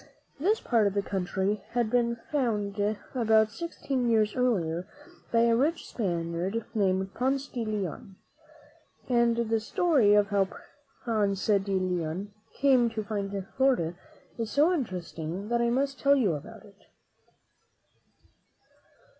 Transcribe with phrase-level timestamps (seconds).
[0.39, 2.79] This part of the country had been found
[3.13, 4.87] about sixteen years earlier
[5.31, 8.15] by a rich Spaniard named Ponce de Leon;
[9.07, 10.47] and the story of how
[11.05, 13.93] Ponce de Leon came to find Florida
[14.39, 16.85] is so interesting that I must tell you about it.